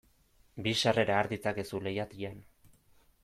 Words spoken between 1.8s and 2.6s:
leihatilan.